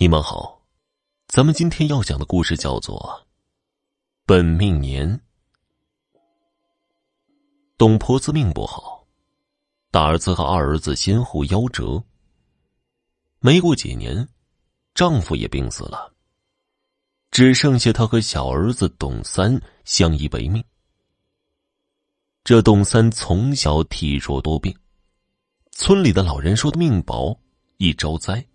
[0.00, 0.62] 你们好，
[1.26, 2.96] 咱们今天要讲的故事叫做
[4.24, 5.20] 《本命年》。
[7.76, 9.04] 董婆子命不好，
[9.90, 12.00] 大儿子和二儿子先后夭折。
[13.40, 14.28] 没过几年，
[14.94, 16.14] 丈夫也病死了，
[17.32, 20.62] 只剩下她和小儿子董三相依为命。
[22.44, 24.72] 这董三从小体弱多病，
[25.72, 27.36] 村里的老人说的命薄，
[27.78, 28.47] 易招灾。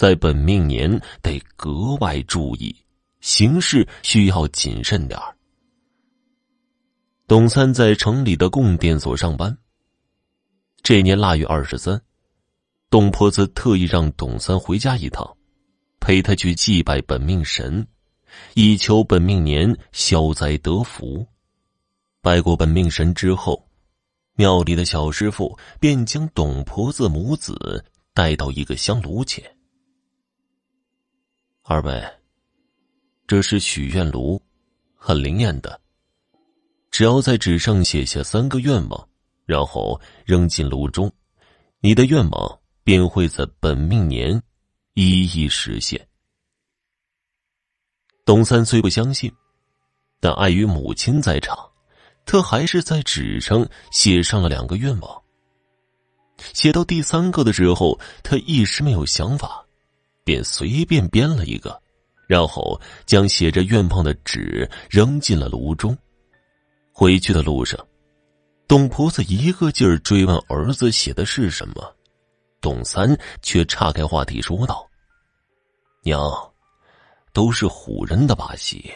[0.00, 0.90] 在本命年
[1.20, 2.74] 得格外注意，
[3.20, 5.36] 行事需要谨慎点儿。
[7.26, 9.54] 董三在城里的供电所上班。
[10.82, 12.00] 这年腊月二十三，
[12.88, 15.36] 董婆子特意让董三回家一趟，
[16.00, 17.86] 陪他去祭拜本命神，
[18.54, 21.26] 以求本命年消灾得福。
[22.22, 23.68] 拜过本命神之后，
[24.34, 29.44] 庙里的小师傅便将董婆子母子带到一个香炉前。
[31.72, 32.02] 二位，
[33.28, 34.42] 这是许愿炉，
[34.96, 35.80] 很灵验的。
[36.90, 39.08] 只要在纸上写下三个愿望，
[39.46, 41.08] 然后扔进炉中，
[41.78, 44.42] 你的愿望便会在本命年
[44.94, 46.04] 一一实现。
[48.24, 49.32] 董三虽不相信，
[50.18, 51.56] 但碍于母亲在场，
[52.26, 55.22] 他还是在纸上写上了两个愿望。
[56.52, 59.64] 写到第三个的时候，他一时没有想法。
[60.30, 61.76] 便随便编了一个，
[62.28, 65.96] 然后将写着愿望的纸扔进了炉中。
[66.92, 67.84] 回去的路上，
[68.68, 71.92] 董婆子一个劲儿追问儿子写的是什么，
[72.60, 74.88] 董三却岔开话题说道
[76.04, 76.22] ：“娘，
[77.32, 78.88] 都是唬人的把戏，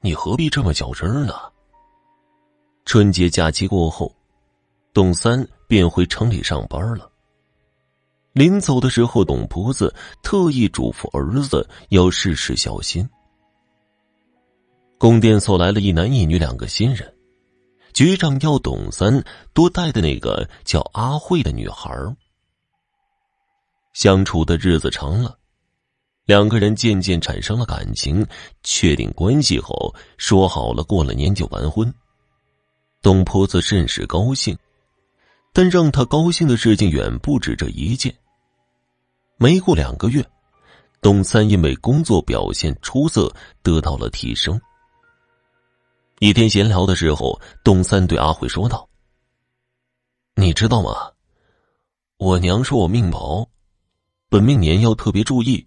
[0.00, 1.34] 你何必这么较真呢？”
[2.84, 4.12] 春节假期过后，
[4.92, 7.11] 董三便回城里上班了。
[8.32, 13.08] 临走的时候，董婆子特意嘱咐儿子要事事小心。
[14.98, 17.12] 供电所来了一男一女两个新人，
[17.92, 19.22] 局长要董三
[19.52, 21.92] 多带的那个叫阿慧的女孩。
[23.92, 25.36] 相处的日子长了，
[26.24, 28.26] 两个人渐渐产生了感情，
[28.62, 31.92] 确定关系后，说好了过了年就完婚。
[33.02, 34.56] 董婆子甚是高兴，
[35.52, 38.14] 但让她高兴的事情远不止这一件。
[39.42, 40.24] 没过两个月，
[41.00, 43.28] 董三因为工作表现出色
[43.60, 44.60] 得到了提升。
[46.20, 48.88] 一天闲聊的时候，董三对阿慧说道
[50.36, 51.10] ：“你知道吗？
[52.18, 53.44] 我娘说我命薄，
[54.28, 55.66] 本命年要特别注意。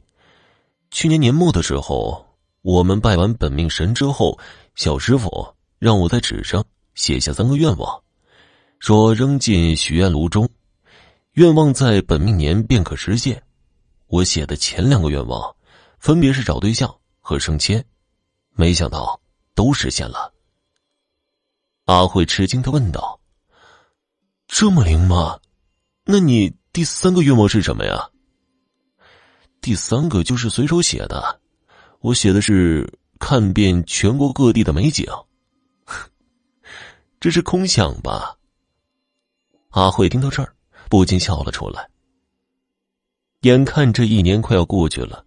[0.90, 2.26] 去年年末的时候，
[2.62, 4.40] 我们拜完本命神之后，
[4.76, 8.02] 小师傅让我在纸上写下三个愿望，
[8.80, 10.48] 说扔进许愿炉中，
[11.34, 13.42] 愿望在本命年便可实现。”
[14.16, 15.54] 我写的前两个愿望，
[16.00, 17.84] 分别是找对象和升迁，
[18.52, 19.20] 没想到
[19.54, 20.34] 都实现了。
[21.84, 23.20] 阿慧吃惊的问道
[24.48, 25.38] ：“这么灵吗？
[26.06, 28.10] 那你第三个愿望是什么呀？”
[29.60, 31.42] 第三个就是随手写的，
[32.00, 32.90] 我写的是
[33.20, 35.06] 看遍全国各地的美景。
[37.20, 38.38] 这是空想吧？
[39.72, 40.56] 阿慧听到这儿，
[40.90, 41.90] 不禁笑了出来。
[43.46, 45.24] 眼看这一年快要过去了，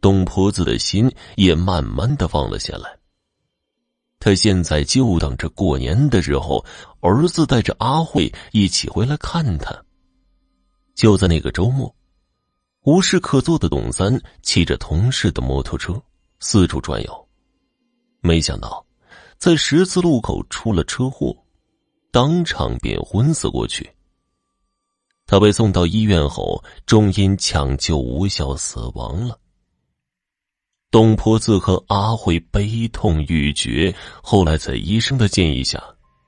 [0.00, 2.98] 董婆子的心也慢慢的放了下来。
[4.18, 6.64] 她现在就等着过年的时候，
[7.00, 9.78] 儿子带着阿慧一起回来看她。
[10.94, 11.94] 就在那个周末，
[12.84, 16.02] 无事可做的董三骑着同事的摩托车
[16.40, 17.28] 四处转悠，
[18.22, 18.82] 没想到
[19.36, 21.36] 在十字路口出了车祸，
[22.10, 23.86] 当场便昏死过去。
[25.26, 29.38] 他被送到医院后，终因抢救无效死亡了。
[30.90, 33.92] 东坡子和阿慧悲痛欲绝。
[34.22, 35.82] 后来在医生的建议下，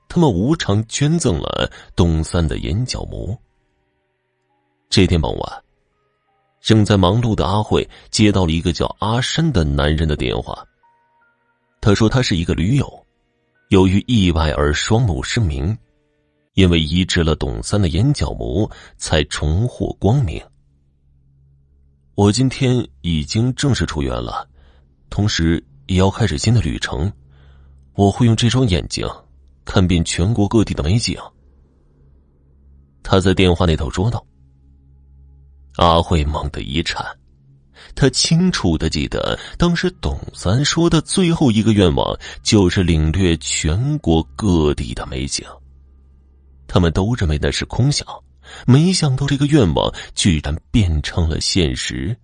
[0.09, 3.37] 他们无偿捐赠了东三的眼角膜。
[4.89, 5.63] 这天傍晚，
[6.59, 10.65] 正在忙碌的阿慧接到了一个叫阿山的男人的电话。
[11.79, 13.05] 他说他是一个驴友，
[13.69, 15.77] 由于意外而双目失明。
[16.57, 20.43] 因为移植了董三的眼角膜，才重获光明。
[22.15, 24.49] 我今天已经正式出院了，
[25.07, 27.11] 同时也要开始新的旅程。
[27.93, 29.07] 我会用这双眼睛
[29.65, 31.15] 看遍全国各地的美景。
[33.03, 34.25] 他在电话那头说道。
[35.75, 37.05] 阿慧猛地一颤，
[37.93, 45.45] 他清楚的记得，当时董三说的最后一个愿望就是领略全国各地的美景。
[46.67, 48.05] 他们都认为那是空想，
[48.65, 52.15] 没想到这个愿望居然变成了现实。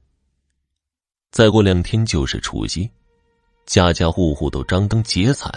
[1.32, 2.90] 再过两天就是除夕，
[3.66, 5.50] 家家户户都张灯结彩，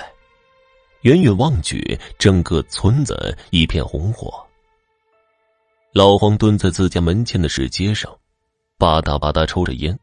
[1.03, 4.43] 远远望去，整个村子一片红火。
[5.93, 8.11] 老黄蹲在自家门前的石阶上，
[8.79, 9.99] 吧嗒吧嗒抽着烟，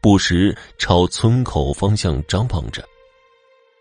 [0.00, 2.82] 不时朝村口方向张望着。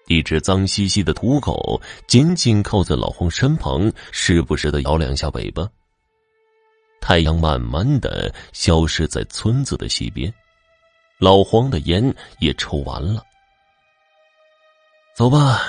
[0.07, 5.67] 一只脏兮兮的土狗紧紧靠在老黄身旁，时不时的摇两下尾巴。
[7.01, 10.33] 太阳慢慢的消失在村子的西边。
[11.17, 13.23] 老黄的烟也抽完了，
[15.15, 15.61] 走吧，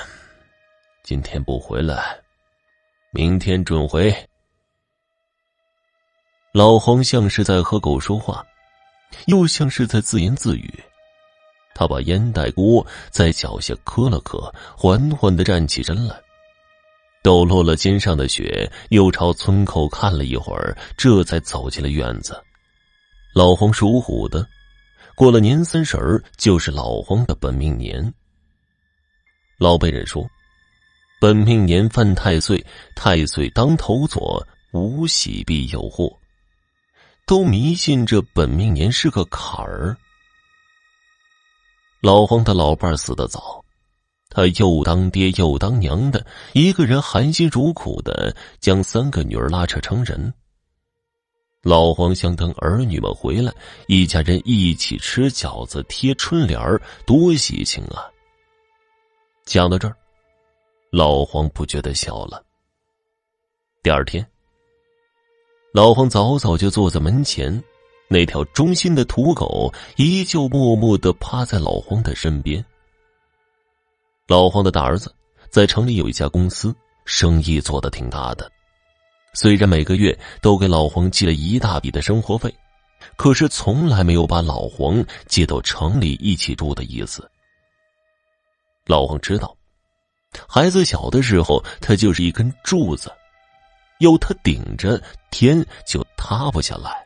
[1.04, 2.18] 今天不回来，
[3.12, 4.12] 明天准回。
[6.52, 8.44] 老黄像是在和狗说话，
[9.26, 10.82] 又像是在自言自语。
[11.76, 16.16] 他把烟袋锅在脚下磕了磕，缓缓的站起身来，
[17.22, 22.42] 抖落了肩上的雪，又朝村口看了一会儿，这才走进了院子。
[23.34, 24.48] 老黄属虎的。
[25.14, 28.12] 过了年三十，就是老黄的本命年。
[29.58, 30.26] 老辈人说，
[31.18, 32.64] 本命年犯太岁，
[32.94, 36.10] 太岁当头坐，无喜必有祸，
[37.26, 39.96] 都迷信这本命年是个坎儿。
[42.06, 43.64] 老黄的老伴死得早，
[44.28, 50.32] 他又当爹又当娘的，一个人含辛茹苦的将三个女儿拉扯成人。
[51.62, 53.52] 老黄想等儿女们回来，
[53.88, 58.06] 一家人一起吃饺子、贴春联儿，多喜庆啊！
[59.44, 59.96] 讲到这儿，
[60.92, 62.40] 老黄不觉得笑了。
[63.82, 64.24] 第二天，
[65.72, 67.60] 老黄早早就坐在门前，
[68.08, 72.64] 那条忠心的土狗依旧默默的趴在老黄的身边。
[74.26, 75.14] 老黄的大儿子
[75.50, 76.74] 在城里有一家公司，
[77.04, 78.50] 生意做得挺大的。
[79.32, 82.52] 虽然每个月都给老黄寄了一大笔的生活费，
[83.16, 87.30] 可是从来没有把老黄接到城里一起住的意思。
[88.86, 89.56] 老黄知道，
[90.48, 93.12] 孩子小的时候他就是一根柱子，
[93.98, 95.00] 有他顶着，
[95.30, 97.05] 天就塌不下来。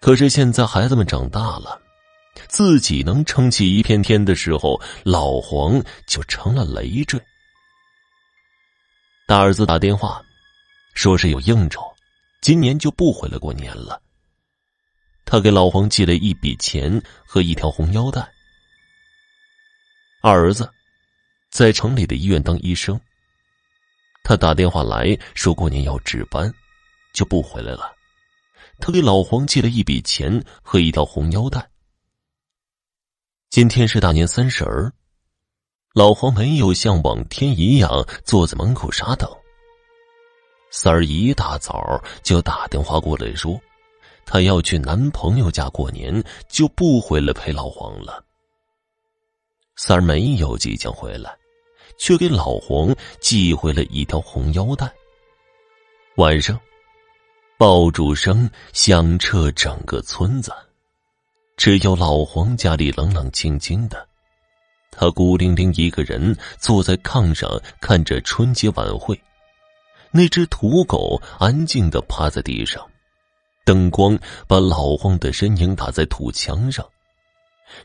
[0.00, 1.80] 可是现在孩子们长大了，
[2.48, 7.20] 自己能撑起一片天的时候，老黄就成了累赘。
[9.26, 10.22] 大儿子打电话。
[10.94, 11.82] 说是有应酬，
[12.40, 14.00] 今年就不回来过年了。
[15.26, 18.26] 他给老黄寄了一笔钱和一条红腰带。
[20.22, 20.72] 二儿子
[21.50, 22.98] 在城里的医院当医生，
[24.24, 26.50] 他打电话来说过年要值班，
[27.12, 27.94] 就不回来了。
[28.78, 31.68] 他给老黄寄了一笔钱和一条红腰带。
[33.50, 34.92] 今天是大年三十儿，
[35.94, 39.30] 老黄没有像往天一样坐在门口傻等。
[40.70, 43.58] 三儿一大早就打电话过来，说
[44.26, 48.22] 她要去男朋友家过年，就不回来陪老黄了。
[49.76, 51.34] 三儿没有即将回来，
[51.98, 54.92] 却给老黄寄回了一条红腰带。
[56.16, 56.58] 晚上，
[57.58, 60.52] 爆竹声响彻整个村子，
[61.56, 64.06] 只有老黄家里冷冷清清的，
[64.90, 67.50] 他孤零零一个人坐在炕上
[67.80, 69.18] 看着春节晚会。
[70.10, 72.86] 那只土狗安静的趴在地上，
[73.64, 76.86] 灯光把老黄的身影打在土墙上，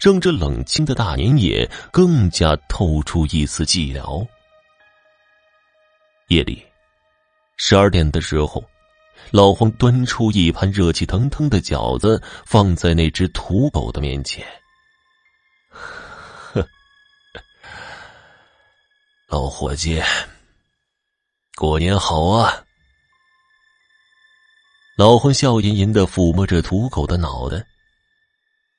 [0.02, 4.28] 让这冷清的大年夜更加透出一丝寂寥。
[6.28, 6.62] 夜里，
[7.56, 8.62] 十二点的时候，
[9.30, 14.46] 老黄端出一盘热气腾腾的饺子，放在那只土狗的面前。
[15.70, 16.68] 呵，
[19.30, 20.02] 老伙计。
[21.56, 22.66] 过年好啊！
[24.98, 27.64] 老黄笑吟吟的抚摸着土狗的脑袋，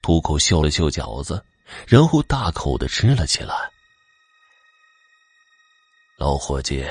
[0.02, 1.44] 土狗嗅了嗅饺子，
[1.86, 3.54] 然后大口的吃了起来。
[6.18, 6.84] 老伙计，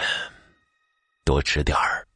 [1.26, 2.08] 多吃点儿。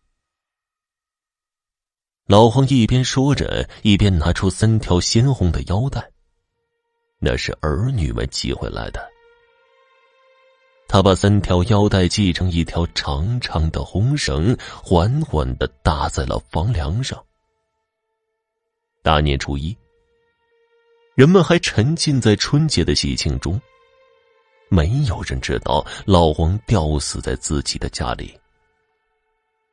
[2.27, 6.11] 老黄一边说着，一边拿出三条鲜红的腰带，
[7.19, 9.07] 那是儿女们寄回来的。
[10.87, 17.23] 他把三条腰带系成一条长长的红绳，缓缓的搭在了房梁上。
[19.03, 19.77] 大年初一，
[21.13, 23.61] 人们还沉浸在春节的喜庆中，
[24.67, 28.35] 没有人知道老黄吊死在自己的家里。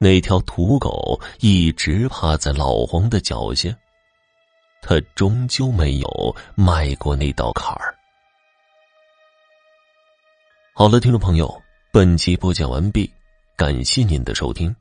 [0.03, 3.73] 那条土狗一直趴在老黄的脚下，
[4.83, 7.95] 他终究没有迈过那道坎儿。
[10.75, 13.09] 好了，听众朋友，本集播讲完毕，
[13.57, 14.75] 感谢您的收听。